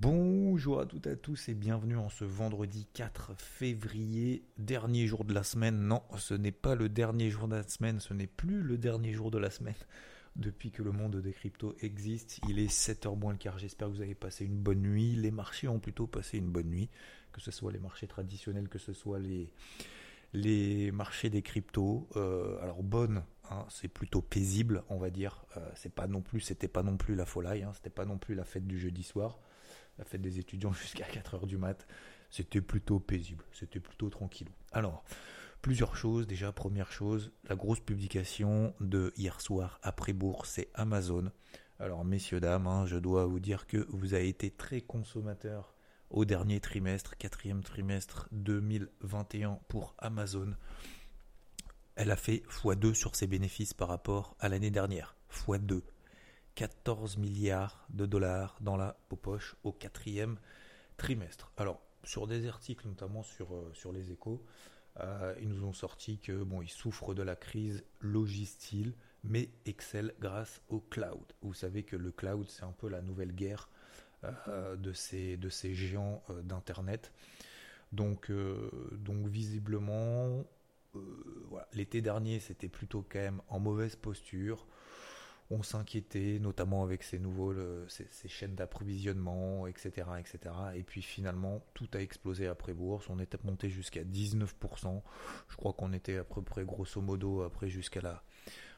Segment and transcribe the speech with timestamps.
[0.00, 5.24] Bonjour à toutes et à tous et bienvenue en ce vendredi 4 février, dernier jour
[5.24, 5.88] de la semaine.
[5.88, 9.12] Non, ce n'est pas le dernier jour de la semaine, ce n'est plus le dernier
[9.12, 9.74] jour de la semaine
[10.36, 12.38] depuis que le monde des cryptos existe.
[12.48, 13.58] Il est 7h moins le quart.
[13.58, 15.16] J'espère que vous avez passé une bonne nuit.
[15.16, 16.90] Les marchés ont plutôt passé une bonne nuit,
[17.32, 22.08] que ce soit les marchés traditionnels, que ce soit les, marchés des cryptos.
[22.14, 25.44] Euh, alors bonne, hein, c'est plutôt paisible, on va dire.
[25.56, 28.18] Euh, c'est pas non plus, c'était pas non plus la folie, hein, c'était pas non
[28.18, 29.40] plus la fête du jeudi soir,
[29.98, 31.86] la fête des étudiants jusqu'à 4h du mat.
[32.30, 34.48] C'était plutôt paisible, c'était plutôt tranquille.
[34.72, 35.04] Alors,
[35.62, 36.26] plusieurs choses.
[36.26, 41.30] Déjà, première chose, la grosse publication de hier soir après bourse, c'est Amazon.
[41.78, 45.74] Alors, messieurs, dames, hein, je dois vous dire que vous avez été très consommateur
[46.10, 50.54] au dernier trimestre, quatrième trimestre 2021 pour Amazon.
[51.96, 55.16] Elle a fait x2 sur ses bénéfices par rapport à l'année dernière.
[55.30, 55.82] x2.
[56.58, 60.40] 14 milliards de dollars dans la poche au quatrième
[60.96, 61.52] trimestre.
[61.56, 64.44] Alors, sur des articles, notamment sur, euh, les échos,
[64.98, 70.10] euh, ils nous ont sorti que bon, ils souffrent de la crise logistique, mais excellent
[70.18, 71.32] grâce au cloud.
[71.42, 73.70] Vous savez que le cloud, c'est un peu la nouvelle guerre
[74.48, 77.12] euh, de, ces, de ces géants d'Internet.
[77.92, 78.32] Donc,
[78.90, 80.44] donc visiblement,
[81.72, 84.66] l'été dernier, c'était plutôt quand même en mauvaise posture
[85.50, 87.54] on s'inquiétait, notamment avec ces nouveaux,
[88.26, 90.54] chaînes d'approvisionnement, etc., etc.
[90.74, 93.08] Et puis finalement, tout a explosé après bourse.
[93.08, 95.02] On était monté jusqu'à 19%.
[95.48, 98.22] Je crois qu'on était à peu près, grosso modo, après jusqu'à la,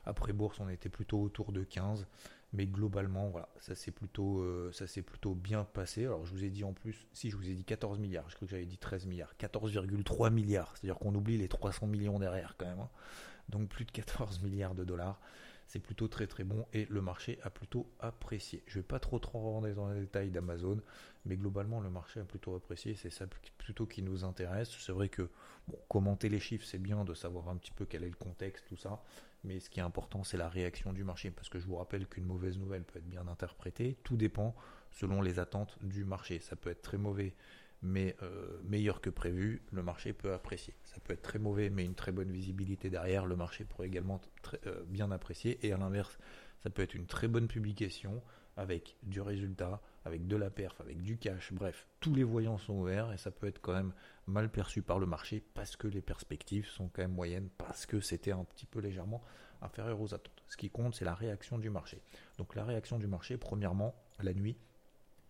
[0.04, 2.06] après bourse, on était plutôt autour de 15.
[2.52, 6.06] Mais globalement, voilà, ça s'est plutôt, euh, ça s'est plutôt bien passé.
[6.06, 8.34] Alors je vous ai dit en plus, si je vous ai dit 14 milliards, je
[8.34, 10.74] crois que j'avais dit 13 milliards, 14,3 milliards.
[10.76, 12.80] C'est-à-dire qu'on oublie les 300 millions derrière quand même.
[12.80, 12.90] Hein.
[13.50, 15.20] Donc plus de 14 milliards de dollars
[15.70, 18.64] c'est plutôt très très bon et le marché a plutôt apprécié.
[18.66, 20.80] Je ne vais pas trop trop rentrer dans les détails d'Amazon,
[21.24, 23.26] mais globalement le marché a plutôt apprécié, c'est ça
[23.56, 24.68] plutôt qui nous intéresse.
[24.80, 25.30] C'est vrai que
[25.88, 28.76] commenter les chiffres c'est bien de savoir un petit peu quel est le contexte, tout
[28.76, 29.00] ça,
[29.44, 32.08] mais ce qui est important c'est la réaction du marché, parce que je vous rappelle
[32.08, 34.56] qu'une mauvaise nouvelle peut être bien interprétée, tout dépend
[34.90, 36.40] selon les attentes du marché.
[36.40, 37.32] Ça peut être très mauvais
[37.82, 40.74] mais euh, meilleur que prévu, le marché peut apprécier.
[40.84, 44.20] Ça peut être très mauvais, mais une très bonne visibilité derrière, le marché pourrait également
[44.66, 45.64] euh, bien apprécier.
[45.66, 46.18] Et à l'inverse,
[46.62, 48.22] ça peut être une très bonne publication
[48.56, 52.74] avec du résultat, avec de la perf, avec du cash, bref, tous les voyants sont
[52.74, 53.94] ouverts et ça peut être quand même
[54.26, 58.00] mal perçu par le marché parce que les perspectives sont quand même moyennes, parce que
[58.00, 59.22] c'était un petit peu légèrement
[59.62, 60.42] inférieur aux attentes.
[60.48, 62.02] Ce qui compte, c'est la réaction du marché.
[62.38, 64.56] Donc la réaction du marché, premièrement, la nuit,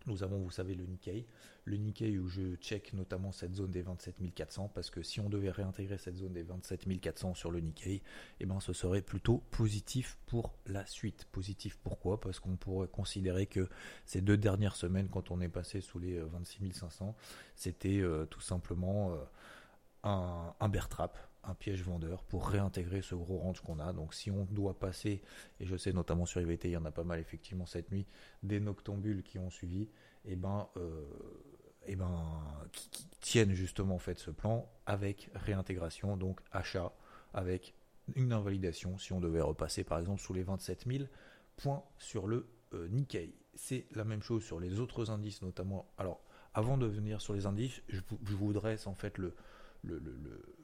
[0.07, 1.25] nous avons, vous savez, le Nikkei.
[1.65, 5.29] Le Nikkei où je check notamment cette zone des 27 400 parce que si on
[5.29, 8.01] devait réintégrer cette zone des 27 400 sur le Nikkei,
[8.39, 11.25] eh ben, ce serait plutôt positif pour la suite.
[11.31, 12.19] Positif pourquoi?
[12.19, 13.69] Parce qu'on pourrait considérer que
[14.05, 17.15] ces deux dernières semaines, quand on est passé sous les 26 euh, 500,
[17.55, 19.17] c'était euh, tout simplement euh,
[20.03, 23.93] un, un bear trap un piège vendeur pour réintégrer ce gros range qu'on a.
[23.93, 25.21] Donc si on doit passer,
[25.59, 28.05] et je sais notamment sur IVT, il y en a pas mal effectivement cette nuit,
[28.43, 29.83] des noctambules qui ont suivi,
[30.25, 31.03] et eh ben, euh,
[31.87, 32.33] eh ben
[32.71, 36.91] qui, tiennent justement en fait ce plan avec réintégration, donc achat
[37.33, 37.75] avec
[38.15, 41.05] une invalidation si on devait repasser par exemple sous les 27 000
[41.57, 43.35] points sur le euh, Nikkei.
[43.53, 45.91] C'est la même chose sur les autres indices, notamment.
[45.97, 46.23] Alors,
[46.53, 49.35] avant de venir sur les indices, je, vous dresse en fait le,
[49.83, 50.60] le, le le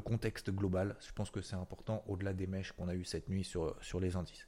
[0.00, 0.96] contexte global.
[1.06, 4.00] Je pense que c'est important au-delà des mèches qu'on a eu cette nuit sur, sur
[4.00, 4.46] les indices.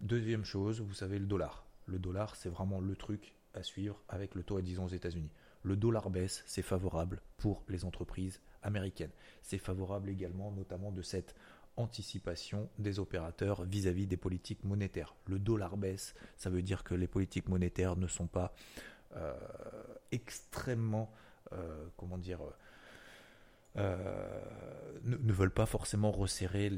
[0.00, 1.66] Deuxième chose, vous savez, le dollar.
[1.86, 4.88] Le dollar, c'est vraiment le truc à suivre avec le taux à 10 ans aux
[4.88, 5.30] États-Unis.
[5.62, 9.10] Le dollar baisse, c'est favorable pour les entreprises américaines.
[9.42, 11.34] C'est favorable également, notamment, de cette
[11.76, 15.14] anticipation des opérateurs vis-à-vis des politiques monétaires.
[15.26, 18.54] Le dollar baisse, ça veut dire que les politiques monétaires ne sont pas
[19.16, 19.34] euh,
[20.12, 21.12] extrêmement,
[21.52, 22.40] euh, comment dire,
[23.76, 24.50] euh,
[25.04, 26.70] ne, veulent pas forcément resserrer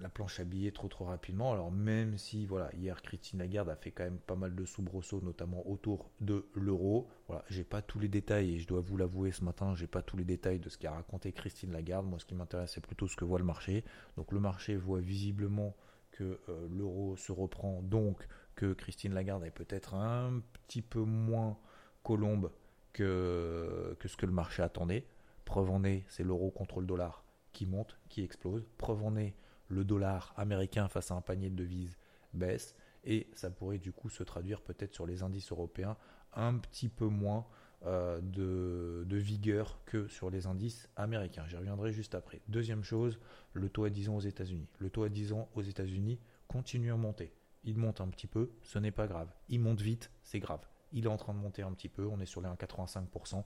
[0.00, 1.52] la planche à billets trop trop rapidement.
[1.52, 5.20] Alors même si voilà hier Christine Lagarde a fait quand même pas mal de soubresauts,
[5.22, 7.08] notamment autour de l'euro.
[7.26, 10.02] Voilà, j'ai pas tous les détails et je dois vous l'avouer ce matin, j'ai pas
[10.02, 12.06] tous les détails de ce qu'a raconté Christine Lagarde.
[12.06, 13.84] Moi, ce qui m'intéresse, c'est plutôt ce que voit le marché.
[14.16, 15.74] Donc le marché voit visiblement
[16.12, 21.58] que euh, l'euro se reprend, donc que Christine Lagarde est peut-être un petit peu moins
[22.04, 22.52] colombe
[22.92, 25.04] que ce que le marché attendait.
[25.44, 28.66] Preuve en est, c'est l'euro contre le dollar qui monte, qui explose.
[28.78, 29.34] Preuve en est,
[29.68, 31.96] le dollar américain face à un panier de devises
[32.32, 32.74] baisse.
[33.04, 35.96] Et ça pourrait du coup se traduire peut-être sur les indices européens
[36.32, 37.46] un petit peu moins
[37.86, 41.44] euh, de, vigueur que sur les indices américains.
[41.46, 42.40] J'y reviendrai juste après.
[42.48, 43.18] Deuxième chose,
[43.52, 44.68] le taux à 10 ans aux États-Unis.
[44.78, 46.18] Le taux à 10 ans aux États-Unis
[46.48, 47.32] continue à monter.
[47.62, 49.32] Il monte un petit peu, ce n'est pas grave.
[49.48, 50.66] Il monte vite, c'est grave.
[50.92, 53.44] Il est en train de monter un petit peu, on est sur les 1,85%.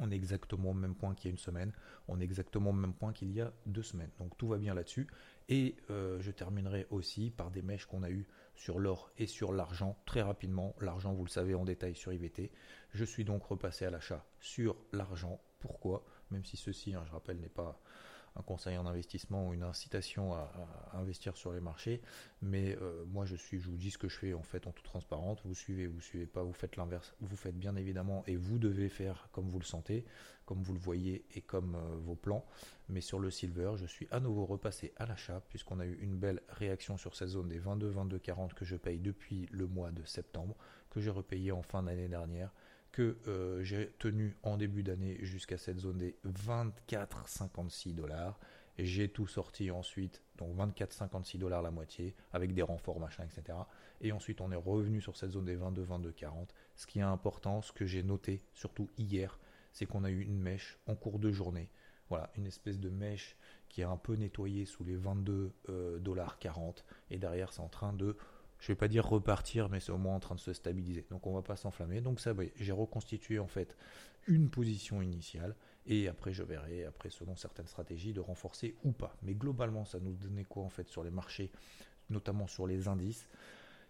[0.00, 1.72] On est exactement au même point qu'il y a une semaine.
[2.08, 4.10] On est exactement au même point qu'il y a deux semaines.
[4.18, 5.06] Donc tout va bien là-dessus.
[5.48, 9.52] Et euh, je terminerai aussi par des mèches qu'on a eues sur l'or et sur
[9.52, 10.74] l'argent très rapidement.
[10.80, 12.50] L'argent, vous le savez en détail sur IVT.
[12.92, 15.40] Je suis donc repassé à l'achat sur l'argent.
[15.60, 16.04] Pourquoi?
[16.30, 17.80] Même si ceci, hein, je rappelle, n'est pas
[18.36, 20.50] un conseil en investissement ou une incitation à,
[20.94, 22.00] investir sur les marchés.
[22.42, 24.72] Mais euh, moi, je suis, je vous dis ce que je fais en fait en
[24.72, 25.38] toute transparence.
[25.44, 27.14] Vous suivez, vous suivez pas, vous faites l'inverse.
[27.20, 30.04] Vous faites bien évidemment et vous devez faire comme vous le sentez,
[30.46, 32.44] comme vous le voyez et comme euh, vos plans.
[32.88, 36.16] Mais sur le silver, je suis à nouveau repassé à l'achat puisqu'on a eu une
[36.16, 39.90] belle réaction sur cette zone des 22, 22, 40 que je paye depuis le mois
[39.90, 40.56] de septembre,
[40.90, 42.52] que j'ai repayé en fin d'année dernière
[42.92, 48.38] que euh, j'ai tenu en début d'année jusqu'à cette zone des 24,56 dollars.
[48.78, 53.58] J'ai tout sorti ensuite, donc 24,56 dollars la moitié, avec des renforts, machin, etc.
[54.00, 56.54] Et ensuite, on est revenu sur cette zone des 22, 22, 40.
[56.76, 59.38] Ce qui est important, ce que j'ai noté, surtout hier,
[59.72, 61.70] c'est qu'on a eu une mèche en cours de journée.
[62.08, 63.36] Voilà, une espèce de mèche
[63.68, 66.84] qui a un peu nettoyé sous les 22 euh, dollars 40.
[67.10, 68.16] Et derrière, c'est en train de
[68.60, 71.06] je vais pas dire repartir, mais c'est au moins en train de se stabiliser.
[71.10, 72.00] Donc on va pas s'enflammer.
[72.00, 73.76] Donc ça, j'ai reconstitué en fait
[74.26, 79.16] une position initiale et après je verrai, après selon certaines stratégies, de renforcer ou pas.
[79.22, 81.50] Mais globalement, ça nous donnait quoi en fait sur les marchés,
[82.10, 83.26] notamment sur les indices?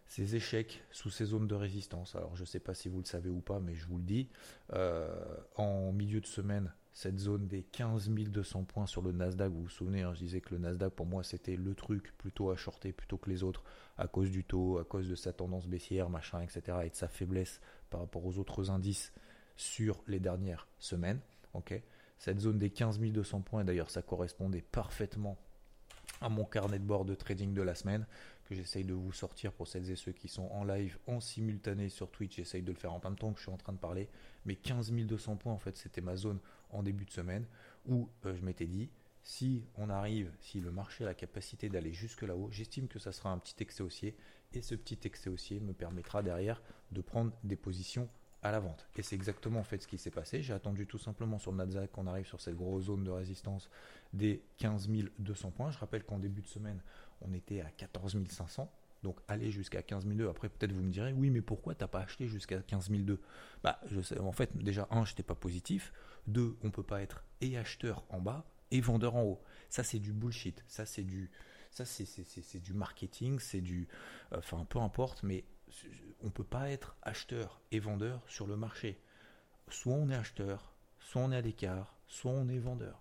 [0.06, 2.16] Ces échecs sous ces zones de résistance.
[2.16, 4.04] Alors je ne sais pas si vous le savez ou pas, mais je vous le
[4.04, 4.28] dis.
[4.72, 9.62] Euh, en milieu de semaine, cette zone des 15 200 points sur le Nasdaq, vous
[9.62, 12.56] vous souvenez, hein, je disais que le Nasdaq pour moi c'était le truc plutôt à
[12.56, 13.64] shorter plutôt que les autres
[13.96, 16.76] à cause du taux, à cause de sa tendance baissière, machin, etc.
[16.84, 19.14] et de sa faiblesse par rapport aux autres indices
[19.56, 21.20] sur les dernières semaines.
[22.18, 25.38] Cette zone des 15 200 points, d'ailleurs ça correspondait parfaitement
[26.20, 28.04] à mon carnet de bord de trading de la semaine
[28.44, 31.88] que j'essaye de vous sortir pour celles et ceux qui sont en live en simultané
[31.88, 32.36] sur Twitch.
[32.36, 34.10] J'essaye de le faire en même temps que je suis en train de parler.
[34.44, 36.40] Mais 15 200 points, en fait, c'était ma zone
[36.72, 37.46] en début de semaine
[37.86, 38.90] où euh, je m'étais dit,
[39.22, 43.12] si on arrive, si le marché a la capacité d'aller jusque là-haut, j'estime que ça
[43.12, 44.16] sera un petit excès haussier.
[44.52, 48.08] Et ce petit excès haussier me permettra derrière de prendre des positions
[48.42, 48.88] à la vente.
[48.96, 50.42] Et c'est exactement en fait ce qui s'est passé.
[50.42, 53.68] J'ai attendu tout simplement sur le Nasdaq qu'on arrive sur cette grosse zone de résistance
[54.12, 54.88] des 15
[55.18, 55.70] 200 points.
[55.70, 56.80] Je rappelle qu'en début de semaine,
[57.20, 58.70] on était à 14 500.
[59.02, 60.28] Donc aller jusqu'à 15 002.
[60.28, 63.18] Après peut-être vous me direz oui mais pourquoi t'as pas acheté jusqu'à 15 002
[63.62, 65.92] Bah je sais en fait déjà un j'étais pas positif.
[66.26, 69.42] Deux on peut pas être et acheteur en bas et vendeur en haut.
[69.68, 70.64] Ça c'est du bullshit.
[70.68, 71.30] Ça c'est du
[71.70, 73.38] ça c'est du marketing.
[73.38, 73.88] C'est du
[74.32, 75.44] enfin peu importe mais
[76.22, 79.00] on peut pas être acheteur et vendeur sur le marché.
[79.68, 83.00] Soit on est acheteur, soit on est à l'écart, soit on est vendeur.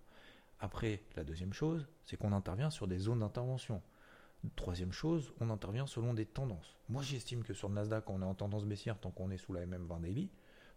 [0.59, 3.81] Après, la deuxième chose, c'est qu'on intervient sur des zones d'intervention.
[4.55, 6.77] Troisième chose, on intervient selon des tendances.
[6.89, 9.53] Moi, j'estime que sur le Nasdaq, on est en tendance baissière tant qu'on est sous
[9.53, 10.29] la MM20 daily.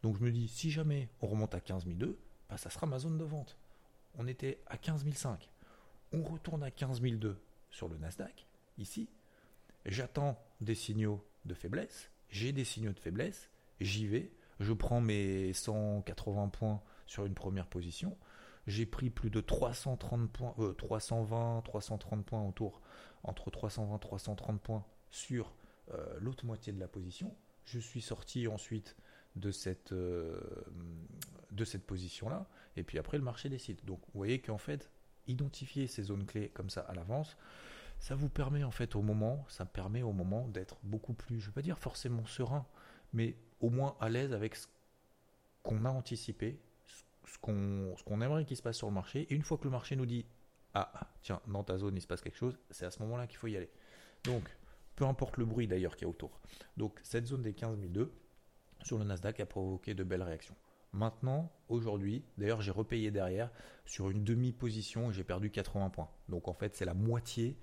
[0.02, 2.18] Donc, je me dis, si jamais on remonte à 15 002,
[2.52, 3.56] bah, ça sera ma zone de vente.
[4.18, 5.50] On était à 15 005.
[6.12, 7.40] On retourne à 15 002
[7.70, 9.08] sur le Nasdaq, ici.
[9.86, 12.10] J'attends des signaux de faiblesse.
[12.28, 13.48] J'ai des signaux de faiblesse.
[13.80, 14.30] J'y vais.
[14.60, 18.18] Je prends mes 180 points sur une première position.
[18.66, 22.82] J'ai pris plus de 330 points, 320, 330 points autour
[23.22, 25.54] entre 320 330 points sur
[25.94, 27.34] euh, l'autre moitié de la position.
[27.64, 28.94] Je suis sorti ensuite
[29.36, 30.38] de cette, euh,
[31.52, 33.84] de cette position-là, et puis après le marché décide.
[33.84, 34.90] Donc vous voyez qu'en fait,
[35.26, 37.36] identifier ces zones clés comme ça à l'avance,
[37.98, 41.46] ça vous permet en fait au moment, ça permet au moment d'être beaucoup plus, je
[41.46, 42.66] ne vais pas dire forcément serein,
[43.12, 44.66] mais au moins à l'aise avec ce
[45.62, 49.26] qu'on a anticipé, ce qu'on aimerait qu'il se passe sur le marché.
[49.30, 50.26] Et une fois que le marché nous dit
[50.74, 50.90] ah,
[51.22, 53.46] tiens, dans ta zone, il se passe quelque chose, c'est à ce moment-là qu'il faut
[53.46, 53.70] y aller.
[54.24, 54.48] Donc,
[54.96, 56.40] peu importe le bruit d'ailleurs qu'il y a autour.
[56.76, 58.12] Donc, cette zone des 15 002
[58.82, 60.56] sur le Nasdaq a provoqué de belles réactions.
[60.92, 63.50] Maintenant, aujourd'hui, d'ailleurs, j'ai repayé derrière
[63.86, 66.10] sur une demi-position et j'ai perdu 80 points.
[66.28, 67.58] Donc, en fait, c'est la moitié.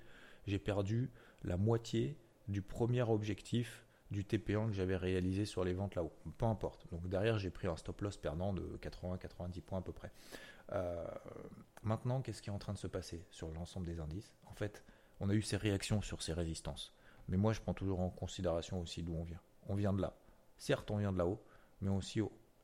[0.47, 1.11] J'ai perdu
[1.43, 2.17] la moitié
[2.47, 6.11] du premier objectif du TP1 que j'avais réalisé sur les ventes là-haut.
[6.37, 6.87] Peu importe.
[6.91, 10.11] Donc derrière, j'ai pris un stop loss perdant de 80-90 points à peu près.
[10.71, 11.05] Euh,
[11.83, 14.33] maintenant, qu'est-ce qui est en train de se passer sur l'ensemble des indices?
[14.45, 14.83] En fait,
[15.19, 16.93] on a eu ces réactions sur ces résistances.
[17.27, 19.41] Mais moi, je prends toujours en considération aussi d'où on vient.
[19.67, 20.13] On vient de là.
[20.57, 21.41] Certes, on vient de là-haut,
[21.81, 22.21] mais aussi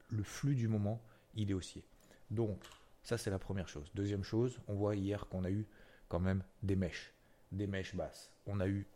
[0.10, 1.02] le flux du moment,
[1.36, 1.84] il est haussier.
[2.32, 2.60] Donc,
[3.04, 3.92] ça, c'est la première chose.
[3.94, 5.68] Deuxième chose, on voit hier qu'on a eu
[6.08, 7.14] quand même des mèches,
[7.52, 8.32] des mèches basses.
[8.48, 8.88] On a eu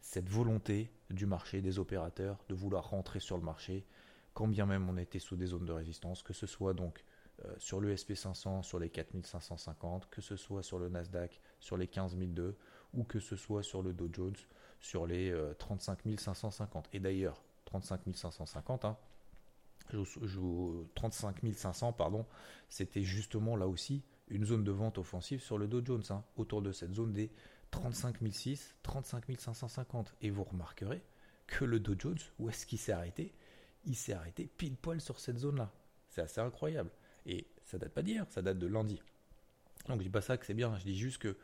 [0.00, 3.86] cette volonté du marché, des opérateurs, de vouloir rentrer sur le marché,
[4.34, 7.04] quand bien même on était sous des zones de résistance, que ce soit donc
[7.44, 11.86] euh, sur le SP500, sur les 4550, que ce soit sur le Nasdaq, sur les
[11.86, 12.56] 15002,
[12.92, 14.36] ou que ce soit sur le Dow Jones,
[14.80, 16.86] sur les 35550.
[16.86, 18.84] Euh, Et d'ailleurs, 35 550,
[19.92, 20.02] hein,
[20.94, 22.26] 35 500, pardon,
[22.68, 26.62] c'était justement là aussi une zone de vente offensive sur le Dow Jones, hein, autour
[26.62, 27.30] de cette zone des
[27.70, 30.14] 35 600, 35 550.
[30.22, 31.02] Et vous remarquerez
[31.46, 33.34] que le Dow Jones, où est-ce qu'il s'est arrêté?
[33.84, 35.70] Il s'est arrêté pile poil sur cette zone-là.
[36.08, 36.90] C'est assez incroyable.
[37.26, 39.02] Et ça date pas d'hier, ça date de lundi.
[39.88, 41.36] Donc je dis pas ça que c'est bien, je dis juste que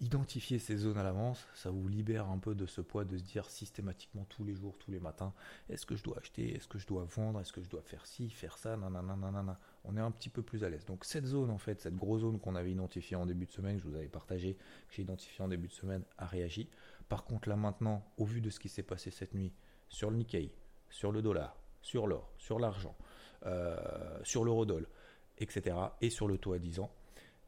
[0.00, 3.22] identifier ces zones à l'avance, ça vous libère un peu de ce poids de se
[3.22, 5.32] dire systématiquement tous les jours, tous les matins,
[5.68, 8.04] est-ce que je dois acheter, est-ce que je dois vendre, est-ce que je dois faire
[8.06, 10.84] ci, faire ça, nanana, On est un petit peu plus à l'aise.
[10.84, 13.78] Donc cette zone en fait, cette grosse zone qu'on avait identifiée en début de semaine,
[13.78, 16.68] je vous avais partagé, que j'ai identifié en début de semaine, a réagi.
[17.08, 19.52] Par contre là maintenant, au vu de ce qui s'est passé cette nuit
[19.88, 20.52] sur le Nikkei,
[20.90, 22.96] sur le dollar, sur l'or, sur l'argent,
[23.46, 23.76] euh,
[24.24, 24.88] sur l'eurodoll,
[25.38, 25.76] etc.
[26.00, 26.90] et sur le taux à 10 ans,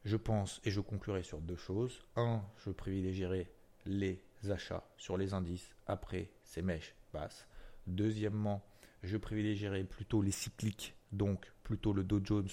[0.07, 2.01] je pense et je conclurai sur deux choses.
[2.15, 3.51] Un, je privilégierai
[3.85, 7.45] les achats sur les indices après ces mèches basses.
[7.87, 8.63] Deuxièmement,
[9.03, 12.47] je privilégierai plutôt les cycliques, donc plutôt le Dow Jones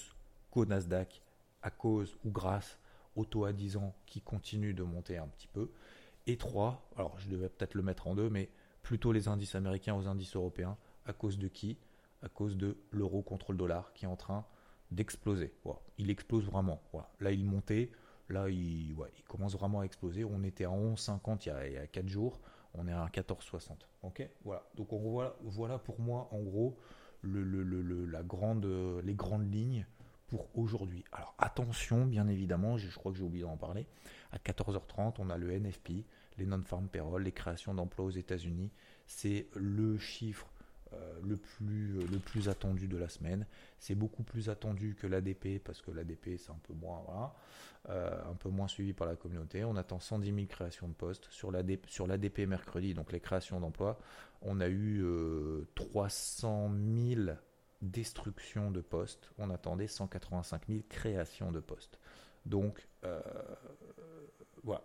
[0.50, 1.22] qu'au Nasdaq,
[1.62, 2.80] à cause ou grâce
[3.14, 5.70] au taux à 10 ans qui continue de monter un petit peu.
[6.26, 8.50] Et trois, alors je devais peut-être le mettre en deux, mais
[8.82, 10.76] plutôt les indices américains aux indices européens.
[11.06, 11.78] À cause de qui?
[12.20, 14.44] À cause de l'euro contre le dollar qui est en train
[14.90, 15.52] d'exploser.
[15.98, 16.80] Il explose vraiment.
[17.20, 17.90] Là, il montait.
[18.28, 18.94] Là, il,
[19.28, 20.24] commence vraiment à exploser.
[20.24, 22.40] On était à 11,50 il, y a, il y a 4 jours.
[22.74, 23.72] On est à 14,60.
[24.02, 24.62] Ok Voilà.
[24.76, 26.76] Donc, on voit, voilà pour moi, en gros,
[27.22, 29.86] les grandes lignes
[30.28, 31.04] pour aujourd'hui.
[31.12, 33.86] Alors, attention, bien évidemment, je, je crois que j'ai oublié d'en parler.
[34.32, 36.04] À 14h30, on a le NFP,
[36.38, 38.70] les non-farm payroll, les créations d'emplois aux États-Unis.
[39.06, 40.50] C'est le chiffre
[41.22, 43.46] le, plus, euh, le plus attendu de la semaine.
[43.78, 47.32] C'est beaucoup plus attendu que l'ADP parce que l'ADP c'est un peu moins
[47.90, 49.64] euh, un peu moins suivi par la communauté.
[49.64, 53.98] On attend 110 000 créations de postes sur l'ADP, sur mercredi, donc les créations d'emplois.
[54.42, 55.04] On a eu
[55.74, 56.70] 300
[57.14, 57.36] 000
[57.82, 59.30] destructions de postes.
[59.38, 61.98] On attendait 185 000 créations de postes.
[62.46, 62.86] Donc
[64.62, 64.82] voilà.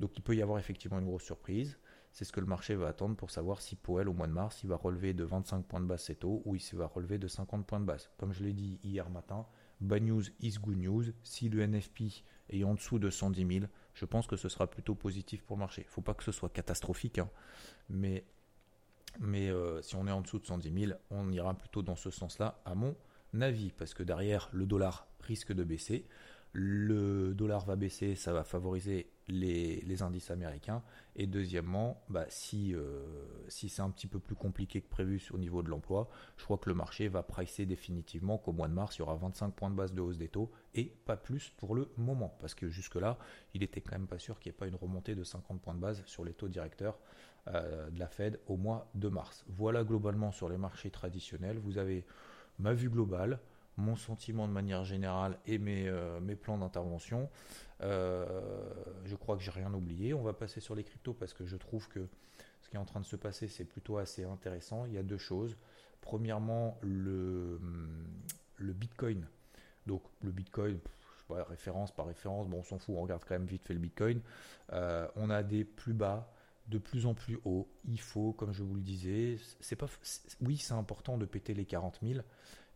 [0.00, 1.78] Donc il peut y avoir effectivement une grosse surprise.
[2.12, 4.62] C'est ce que le marché va attendre pour savoir si Powell au mois de mars
[4.62, 7.26] il va relever de 25 points de base ses taux ou il va relever de
[7.26, 8.10] 50 points de base.
[8.18, 9.46] Comme je l'ai dit hier matin,
[9.80, 11.04] bad news is good news.
[11.22, 14.94] Si le NFP est en dessous de 110 000, je pense que ce sera plutôt
[14.94, 15.82] positif pour le marché.
[15.82, 17.30] Il ne faut pas que ce soit catastrophique, hein.
[17.88, 18.24] mais,
[19.20, 22.10] mais euh, si on est en dessous de 110 000, on ira plutôt dans ce
[22.10, 22.94] sens-là, à mon
[23.40, 26.06] avis, parce que derrière, le dollar risque de baisser.
[26.52, 30.82] Le dollar va baisser, ça va favoriser les, indices américains.
[31.16, 33.04] Et deuxièmement, bah, si, euh,
[33.48, 36.58] si c'est un petit peu plus compliqué que prévu au niveau de l'emploi, je crois
[36.58, 39.70] que le marché va pricer définitivement qu'au mois de mars, il y aura 25 points
[39.70, 42.36] de base de hausse des taux et pas plus pour le moment.
[42.40, 43.18] Parce que jusque-là,
[43.54, 45.74] il était quand même pas sûr qu'il n'y ait pas une remontée de 50 points
[45.74, 46.98] de base sur les taux directeurs
[47.48, 49.44] euh, de la Fed au mois de mars.
[49.48, 51.58] Voilà globalement sur les marchés traditionnels.
[51.58, 52.06] Vous avez
[52.58, 53.40] ma vue globale
[53.76, 57.28] mon sentiment de manière générale et mes, euh, plans d'intervention.
[57.80, 58.26] Euh,
[59.04, 60.14] je crois que j'ai rien oublié.
[60.14, 62.06] On va passer sur les cryptos parce que je trouve que
[62.60, 64.84] ce qui est en train de se passer, c'est plutôt assez intéressant.
[64.86, 65.56] Il y a deux choses.
[66.00, 67.60] Premièrement, le,
[68.56, 69.26] le Bitcoin.
[69.86, 70.78] Donc le Bitcoin,
[71.28, 73.80] pas, référence par référence, bon on s'en fout, on regarde quand même vite fait le
[73.80, 74.20] Bitcoin.
[74.72, 76.32] Euh, on a des plus bas,
[76.68, 77.68] de plus en plus haut.
[77.84, 79.86] Il faut, comme je vous le disais, c'est pas,
[80.40, 82.20] oui c'est important de péter les 40 000,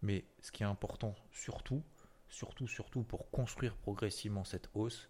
[0.03, 1.83] mais ce qui est important surtout,
[2.29, 5.09] surtout, surtout pour construire progressivement cette hausse,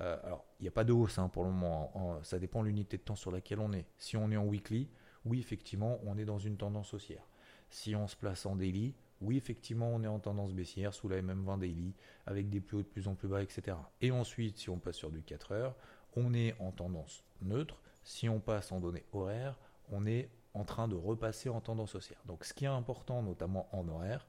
[0.00, 2.68] euh, alors il n'y a pas de hausse hein, pour le moment, ça dépend de
[2.68, 3.86] l'unité de temps sur laquelle on est.
[3.96, 4.88] Si on est en weekly,
[5.24, 7.28] oui effectivement on est dans une tendance haussière.
[7.70, 11.20] Si on se place en daily, oui effectivement on est en tendance baissière sous la
[11.22, 11.94] MM20 daily
[12.26, 13.76] avec des plus hauts de plus en plus bas, etc.
[14.00, 15.76] Et ensuite si on passe sur du 4 heures,
[16.16, 17.80] on est en tendance neutre.
[18.02, 19.58] Si on passe en données horaires,
[19.90, 22.20] on est en train de repasser en tendance haussière.
[22.26, 24.26] Donc ce qui est important, notamment en horaire,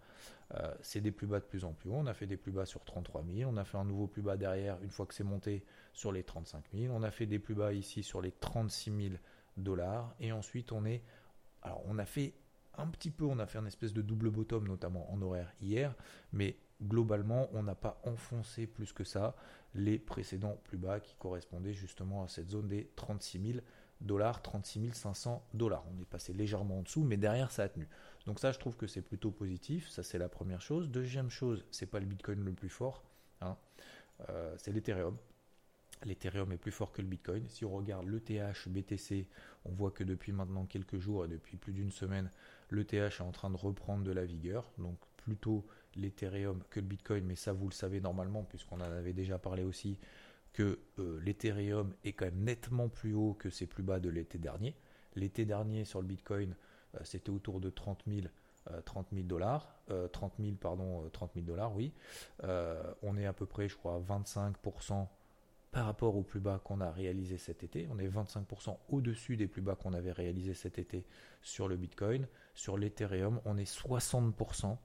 [0.56, 1.96] euh, c'est des plus bas de plus en plus haut.
[1.96, 4.22] On a fait des plus bas sur 33 000, on a fait un nouveau plus
[4.22, 7.40] bas derrière une fois que c'est monté sur les 35 000, on a fait des
[7.40, 9.16] plus bas ici sur les 36 000
[9.58, 11.04] dollars, et ensuite on est...
[11.62, 12.34] Alors on a fait
[12.78, 15.94] un petit peu, on a fait un espèce de double bottom, notamment en horaire hier,
[16.32, 19.36] mais globalement, on n'a pas enfoncé plus que ça
[19.76, 23.60] les précédents plus bas qui correspondaient justement à cette zone des 36 000
[24.02, 25.84] dollars, 36 500 dollars.
[25.94, 27.88] On est passé légèrement en dessous, mais derrière ça a tenu.
[28.26, 29.90] Donc ça, je trouve que c'est plutôt positif.
[29.90, 30.90] Ça, c'est la première chose.
[30.90, 33.04] Deuxième chose, c'est pas le Bitcoin le plus fort,
[33.42, 33.58] hein.
[34.30, 35.18] euh, c'est l'Ethereum.
[36.06, 37.46] L'Ethereum est plus fort que le Bitcoin.
[37.50, 39.28] Si on regarde l'ETH, BTC,
[39.66, 42.32] on voit que depuis maintenant quelques jours et depuis plus d'une semaine,
[42.72, 44.72] l'ETH est en train de reprendre de la vigueur.
[44.78, 45.66] Donc plutôt
[45.96, 49.64] l'Ethereum que le Bitcoin, mais ça vous le savez normalement puisqu'on en avait déjà parlé
[49.64, 49.98] aussi
[50.54, 54.38] que euh, l'Ethereum est quand même nettement plus haut que ses plus bas de l'été
[54.38, 54.76] dernier.
[55.16, 56.56] L'été dernier sur le Bitcoin,
[56.96, 58.28] euh, c'était autour de 30 000
[58.86, 59.74] 30 000 dollars,
[60.12, 61.92] 30 000 pardon, 30 000 dollars, oui.
[62.44, 65.08] Euh, on est à peu près, je crois, à 25%
[65.72, 67.88] par rapport au plus bas qu'on a réalisé cet été.
[67.92, 71.06] On est 25% au-dessus des plus bas qu'on avait réalisé cet été
[71.42, 72.28] sur le Bitcoin.
[72.56, 74.78] Sur l'Ethereum, on est 60%,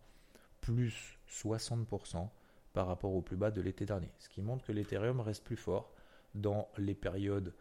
[0.61, 2.29] plus 60%
[2.75, 4.11] par rapport au plus bas de l'été dernier.
[4.19, 5.95] Ce qui montre que l'Ethereum reste plus fort
[6.35, 7.55] dans les périodes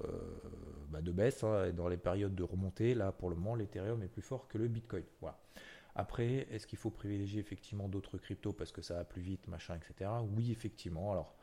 [0.00, 0.08] euh,
[0.90, 2.94] bah, de baisse hein, et dans les périodes de remontée.
[2.94, 5.04] Là, pour le moment, l'Ethereum est plus fort que le Bitcoin.
[5.94, 9.76] Après, est-ce qu'il faut privilégier effectivement d'autres cryptos parce que ça va plus vite, machin,
[9.76, 10.10] etc.
[10.36, 11.12] Oui, effectivement.
[11.12, 11.34] Alors,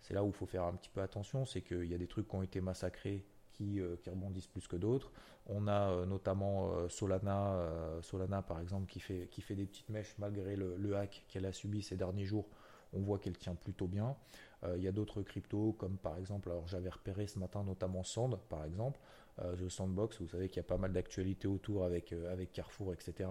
[0.00, 2.06] c'est là où il faut faire un petit peu attention, c'est qu'il y a des
[2.06, 5.10] trucs qui ont été massacrés qui, euh, qui rebondissent plus que d'autres.
[5.46, 7.58] On a euh, notamment Solana,
[8.02, 11.52] Solana par exemple, qui fait, qui fait des petites mèches malgré le, hack qu'elle a
[11.52, 12.46] subi ces derniers jours.
[12.92, 14.16] On voit qu'elle tient plutôt bien.
[14.64, 18.02] Euh, il y a d'autres cryptos comme par exemple, alors j'avais repéré ce matin notamment
[18.02, 19.00] Sand par exemple,
[19.40, 22.52] euh, The Sandbox, vous savez qu'il y a pas mal d'actualités autour avec, euh, avec
[22.52, 23.28] Carrefour, etc.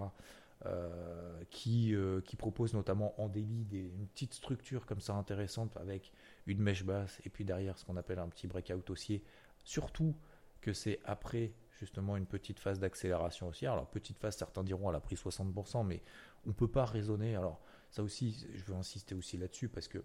[1.50, 6.10] qui, qui propose notamment en délit des, une petite structure comme ça intéressante avec
[6.46, 9.22] une mèche basse et puis derrière ce qu'on appelle un petit breakout haussier.
[9.64, 10.14] Surtout
[10.60, 13.72] que c'est après justement une petite phase d'accélération haussière.
[13.72, 16.02] Alors petite phase, certains diront elle a pris 60%, mais
[16.46, 17.36] on ne peut pas raisonner.
[17.36, 20.04] Alors ça aussi, je veux insister aussi là-dessus parce que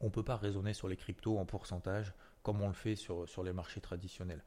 [0.00, 3.28] on ne peut pas raisonner sur les cryptos en pourcentage comme on le fait sur,
[3.28, 4.42] sur les marchés traditionnels.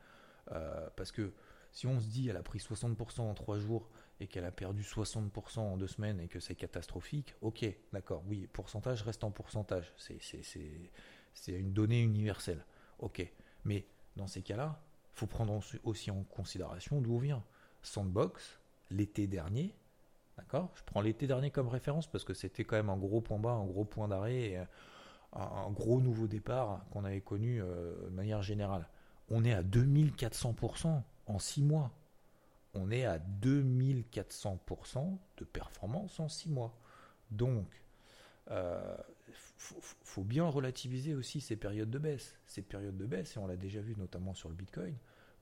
[0.51, 1.33] Euh, parce que
[1.71, 3.89] si on se dit elle a pris 60% en 3 jours
[4.19, 8.47] et qu'elle a perdu 60% en 2 semaines et que c'est catastrophique, ok, d'accord, oui,
[8.51, 9.93] pourcentage reste en pourcentage.
[9.97, 12.65] C'est une donnée universelle.
[12.99, 13.27] Ok.
[13.65, 14.79] Mais dans ces cas-là,
[15.13, 17.43] faut prendre aussi en considération d'où vient.
[17.81, 19.75] Sandbox, l'été dernier,
[20.37, 23.39] d'accord Je prends l'été dernier comme référence parce que c'était quand même un gros point
[23.39, 24.65] bas, un gros point d'arrêt
[25.35, 28.87] un, gros nouveau départ qu'on avait connu euh, de manière générale.
[29.29, 31.91] On est à 2400% en 6 mois.
[32.73, 36.75] On est à 2400% de performance en 6 mois.
[37.31, 37.67] Donc,
[38.51, 38.95] euh,
[39.57, 42.35] faut, bien relativiser aussi ces périodes de baisse.
[42.47, 44.95] Ces périodes de baisse, et on l'a déjà vu notamment sur le Bitcoin,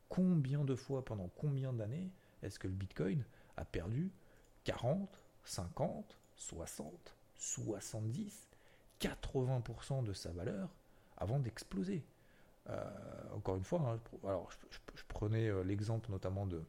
[0.10, 2.12] combien de fois, pendant combien d'années,
[2.44, 3.24] est-ce que le Bitcoin
[3.58, 4.12] a perdu
[4.64, 5.10] 40,
[5.44, 8.48] 50, 60, 70
[9.00, 10.70] 80% de sa valeur
[11.18, 12.04] avant d'exploser?
[12.70, 12.86] Euh,
[13.34, 16.64] encore une fois, hein, alors je, prenais euh, l'exemple notamment de,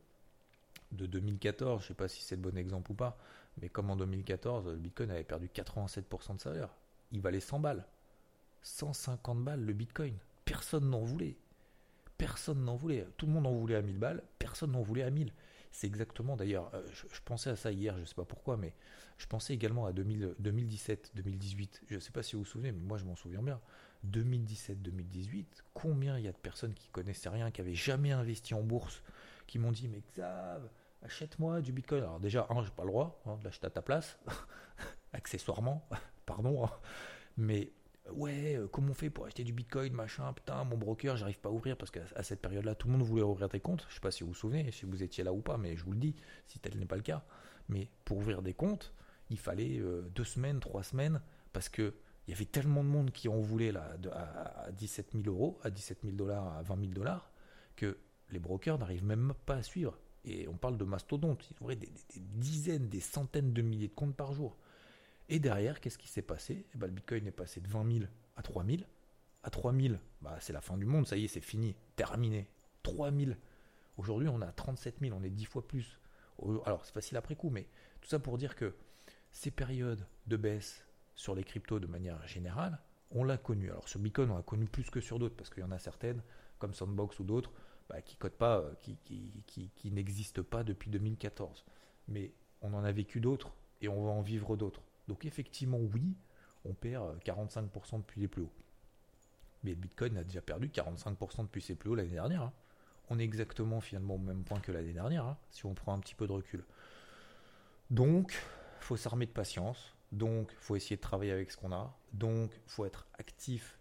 [0.92, 3.18] de 2014, je ne sais pas si c'est le bon exemple ou pas,
[3.60, 6.70] mais comme en 2014, le Bitcoin avait perdu 87% de sa valeur.
[7.12, 7.86] Il valait 100 balles.
[8.62, 10.16] 150 balles le Bitcoin.
[10.44, 11.36] Personne n'en voulait.
[12.18, 13.06] Personne n'en voulait.
[13.16, 15.32] Tout le monde en voulait à 1000 balles, personne n'en voulait à 1000.
[15.72, 18.74] C'est exactement, d'ailleurs, euh, je, pensais à ça hier, je ne sais pas pourquoi, mais
[19.16, 21.82] je pensais également à 2017, 2018.
[21.88, 23.58] Je ne sais pas si vous vous souvenez, mais moi je m'en souviens bien.
[24.04, 28.52] 2017, 2018, combien il y a de personnes qui connaissaient rien, qui n'avaient jamais investi
[28.52, 29.02] en bourse,
[29.46, 30.68] qui m'ont dit, mais Xav,
[31.02, 32.02] achète-moi du Bitcoin.
[32.02, 34.18] Alors déjà, un, j'ai pas le droit hein, de l'acheter à ta place,
[35.12, 35.88] accessoirement,
[36.26, 36.70] pardon, hein.
[37.36, 37.72] mais
[38.10, 41.48] ouais, euh, comment on fait pour acheter du bitcoin, machin, putain, mon broker, j'arrive pas
[41.48, 43.86] à ouvrir parce qu'à cette période-là, tout le monde voulait ouvrir des comptes.
[43.88, 45.84] Je sais pas si vous vous souvenez, si vous étiez là ou pas, mais je
[45.84, 46.14] vous le dis,
[46.46, 47.24] si tel n'est pas le cas.
[47.68, 48.92] Mais pour ouvrir des comptes,
[49.30, 51.20] il fallait euh, deux semaines, trois semaines,
[51.52, 51.94] parce que
[52.28, 56.02] il y avait tellement de monde qui en voulait à, 17 000 euros, à 17
[56.04, 57.32] 000 dollars, à 20 000 dollars,
[57.74, 57.98] que
[58.30, 59.98] les brokers n'arrivent même pas à suivre.
[60.24, 64.14] Et on parle de mastodontes, ils ouvraient des dizaines, des centaines de milliers de comptes
[64.14, 64.56] par jour.
[65.28, 66.66] Et derrière, qu'est-ce qui s'est passé?
[66.74, 68.04] Eh ben, Le Bitcoin est passé de 20 000
[68.36, 68.82] à 3 000.
[69.44, 72.48] À 3 000, bah, c'est la fin du monde, ça y est, c'est fini, terminé.
[72.82, 73.32] 3 000.
[73.96, 75.98] Aujourd'hui, on a 37 000, on est 10 fois plus.
[76.64, 77.66] Alors, c'est facile après coup, mais
[78.00, 78.74] tout ça pour dire que
[79.30, 82.78] ces périodes de baisse sur les cryptos de manière générale,
[83.10, 83.70] on l'a connu.
[83.70, 85.78] Alors, sur Bitcoin, on l'a connu plus que sur d'autres, parce qu'il y en a
[85.78, 86.22] certaines,
[86.58, 87.52] comme Sandbox ou d'autres,
[87.88, 91.64] bah, qui pas, euh, qui, n'existent pas depuis 2014.
[92.08, 94.82] Mais on en a vécu d'autres et on va en vivre d'autres.
[95.08, 96.14] Donc effectivement, oui,
[96.64, 98.52] on perd 45% euh, depuis les plus hauts.
[99.64, 102.42] Mais Bitcoin a déjà perdu 45% depuis ses plus hauts l'année dernière.
[102.42, 102.52] Hein.
[103.10, 106.00] On est exactement finalement au même point que l'année dernière, hein, si on prend un
[106.00, 106.64] petit peu de recul.
[107.90, 108.34] Donc,
[108.80, 109.94] faut s'armer de patience.
[110.12, 111.96] Donc, faut essayer de travailler avec ce qu'on a.
[112.12, 113.78] Donc, faut être actif,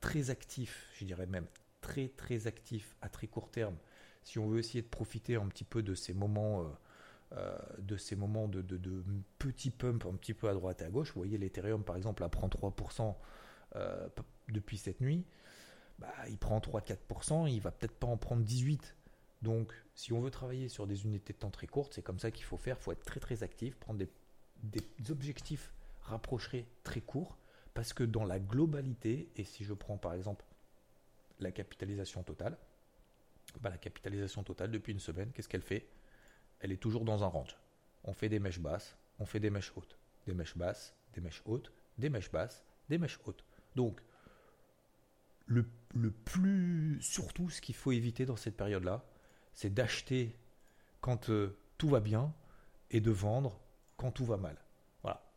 [0.00, 1.46] très actif, je dirais même
[1.80, 3.76] très très actif à très court terme,
[4.22, 6.64] si on veut essayer de profiter un petit peu de ces moments,
[7.78, 9.04] de ces moments de, de, de,
[9.38, 12.22] petits pumps un petit peu à droite et à gauche, vous voyez l'Ethereum par exemple,
[12.22, 13.14] là prend 3%
[14.48, 15.24] depuis cette nuit,
[16.00, 18.80] bah, il prend 3-4%, il va peut-être pas en prendre 18%.
[19.42, 22.30] Donc, si on veut travailler sur des unités de temps très courtes, c'est comme ça
[22.30, 22.76] qu'il faut faire.
[22.78, 27.38] Il faut être très très actif, prendre des, objectifs rapprochés très courts,
[27.72, 30.44] parce que dans la globalité, et si je prends par exemple
[31.38, 32.58] la capitalisation totale,
[33.60, 35.86] bah, la capitalisation totale depuis une semaine, qu'est-ce qu'elle fait?
[36.60, 37.56] Elle est toujours dans un range.
[38.04, 41.42] On fait des mèches basses, on fait des mèches hautes, des mèches basses, des mèches
[41.44, 43.44] hautes, des mèches basses, des mèches hautes.
[43.76, 44.00] Donc,
[45.46, 49.04] le, le plus, surtout ce qu'il faut éviter dans cette période-là,
[49.52, 50.36] c'est d'acheter
[51.00, 52.32] quand euh, tout va bien
[52.90, 53.60] et de vendre
[53.96, 54.56] quand tout va mal.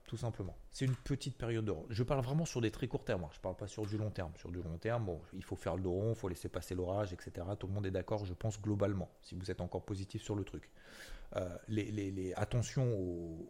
[0.07, 0.55] Tout simplement.
[0.71, 1.73] C'est une petite période de.
[1.89, 3.23] Je parle vraiment sur des très courts termes.
[3.23, 3.29] Hein.
[3.31, 4.31] Je ne parle pas sur du long terme.
[4.35, 7.47] Sur du long terme, il faut faire le dos il faut laisser passer l'orage, etc.
[7.57, 10.43] Tout le monde est d'accord, je pense, globalement, si vous êtes encore positif sur le
[10.43, 10.69] truc.
[11.35, 12.85] Euh, les, attention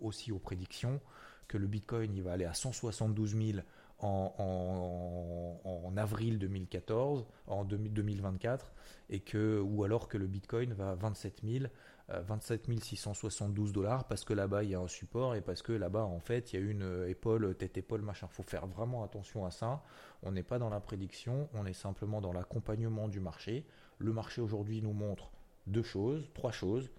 [0.01, 1.01] aussi aux prédictions
[1.49, 3.59] que le Bitcoin il va aller à 172 000
[4.03, 8.73] en, avril 2014, en 2024,
[9.09, 11.65] et que, ou alors que le Bitcoin va à 27 000,
[12.09, 16.03] 27 672 dollars parce que là-bas il y a un support et parce que là-bas
[16.03, 18.27] en fait il y a une épaule, tête-épaule, machin.
[18.29, 19.81] Il faut faire vraiment attention à ça.
[20.21, 23.65] On n'est pas dans la prédiction, on est simplement dans l'accompagnement du marché.
[23.99, 25.31] Le marché aujourd'hui nous montre
[25.67, 26.91] deux choses, trois choses.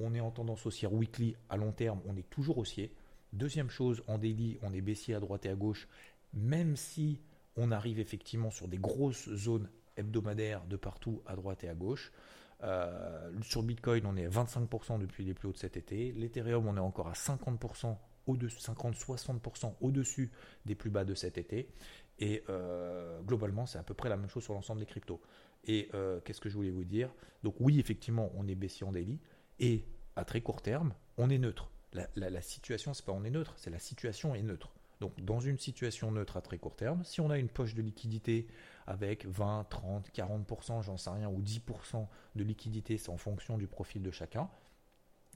[0.00, 2.92] On est en tendance haussière weekly à long terme, on est toujours haussier.
[3.32, 5.86] Deuxième chose, en daily, on est baissier à droite et à gauche
[6.38, 7.20] même si
[7.56, 12.12] on arrive effectivement sur des grosses zones hebdomadaires de partout à droite et à gauche.
[12.62, 16.12] Euh, sur Bitcoin, on est à 25% depuis les plus hauts de cet été.
[16.12, 17.96] L'Ethereum, on est encore à 50%
[18.26, 20.30] au-dessus, 50-60% au-dessus
[20.66, 21.68] des plus bas de cet été.
[22.18, 25.20] Et euh, globalement, c'est à peu près la même chose sur l'ensemble des cryptos.
[25.64, 27.12] Et euh, qu'est-ce que je voulais vous dire?
[27.42, 29.20] Donc oui, effectivement, on est baissier en daily.
[29.60, 29.84] Et
[30.16, 31.70] à très court terme, on est neutre.
[31.92, 34.72] La, la, la situation, c'est pas on est neutre, c'est la situation est neutre.
[35.00, 37.82] Donc dans une situation neutre à très court terme, si on a une poche de
[37.82, 38.48] liquidité
[38.86, 43.66] avec 20, 30, 40%, j'en sais rien, ou 10% de liquidité, c'est en fonction du
[43.66, 44.48] profil de chacun,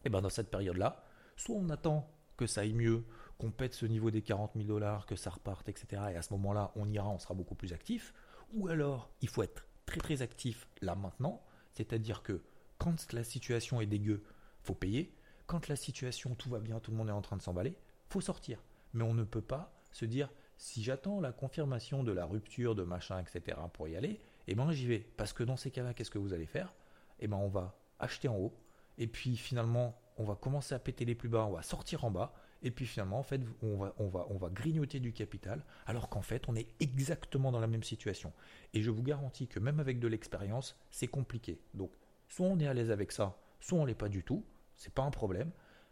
[0.04, 1.04] et bien dans cette période-là,
[1.36, 3.04] soit on attend que ça aille mieux,
[3.38, 6.02] qu'on pète ce niveau des 40 000 dollars, que ça reparte, etc.
[6.12, 8.14] Et à ce moment-là, on ira, on sera beaucoup plus actif.
[8.54, 12.42] Ou alors, il faut être très très actif là maintenant, c'est-à-dire que
[12.78, 14.24] quand la situation est dégueu,
[14.62, 15.14] faut payer.
[15.46, 17.76] Quand la situation tout va bien, tout le monde est en train de s'emballer,
[18.08, 18.62] faut sortir
[18.94, 22.82] mais on ne peut pas se dire si j'attends la confirmation de la rupture de
[22.84, 23.58] machin, etc.
[23.72, 25.00] pour y aller, eh ben j'y vais.
[25.16, 26.72] Parce que dans ces cas-là, qu'est-ce que vous allez faire?
[27.20, 28.54] Eh ben on va acheter en haut,
[28.98, 32.10] et puis finalement on va commencer à péter les plus bas, on va sortir en
[32.10, 35.64] bas, et puis finalement en fait on va, on va, on va grignoter du capital,
[35.86, 38.32] alors qu'en fait on est exactement dans la même situation.
[38.74, 41.60] Et je vous garantis que même avec de l'expérience, c'est compliqué.
[41.74, 41.92] Donc
[42.28, 44.44] soit on est à l'aise avec ça, soit on l'est pas du tout,
[44.76, 45.50] c'est pas un problème,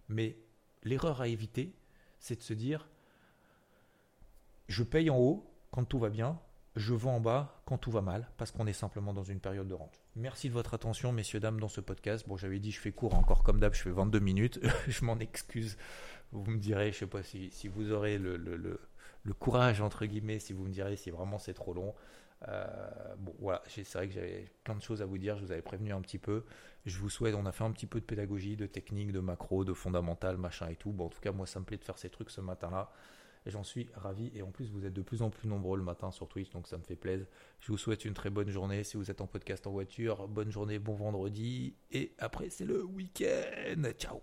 [0.09, 0.37] mais
[0.83, 1.75] l'erreur à éviter,
[2.19, 2.89] c'est de se dire
[4.71, 6.39] je paye en haut quand tout va bien,
[6.77, 9.67] je vends en bas quand tout va mal, parce qu'on est simplement dans une période
[9.67, 10.01] de rente.
[10.15, 12.27] Merci de votre attention, messieurs, dames, dans ce podcast.
[12.29, 14.61] Bon, j'avais dit, je fais court encore comme d'hab, je fais 22 minutes.
[14.89, 15.77] je m'en excuse.
[16.31, 18.79] Vous me direz, je sais pas si, vous aurez le,
[19.41, 21.93] courage, entre guillemets, si vous me direz si vraiment c'est trop long.
[22.47, 22.67] Euh,
[23.19, 25.63] bon, voilà, c'est vrai que j'avais plein de choses à vous dire, je vous avais
[25.63, 26.45] prévenu un petit peu.
[26.87, 29.65] Je vous souhaite, on a fait un petit peu de pédagogie, de technique, de macro,
[29.65, 30.93] de fondamental, machin et tout.
[30.93, 32.93] Bon, en tout cas, moi, ça me plaît de faire ces trucs ce matin-là.
[33.47, 34.31] J'en suis ravi.
[34.35, 36.67] Et en plus, vous êtes de plus en plus nombreux le matin sur Twitch, donc
[36.67, 37.27] ça me fait plaisir.
[37.61, 38.85] Je vous souhaite une très bonne journée.
[38.85, 41.75] Si vous êtes en podcast en voiture, bonne journée, bon vendredi.
[41.91, 43.83] Et après, c'est le week-end.
[43.99, 44.21] Ciao.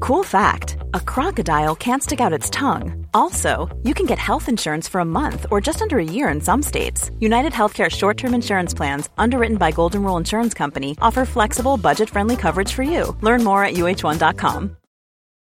[0.00, 3.06] Cool fact a crocodile can't stick out its tongue.
[3.14, 6.40] Also, you can get health insurance for a month or just under a year in
[6.40, 7.10] some states.
[7.20, 12.10] United Healthcare short term insurance plans, underwritten by Golden Rule Insurance Company, offer flexible, budget
[12.10, 13.16] friendly coverage for you.
[13.20, 14.76] Learn more at uh1.com.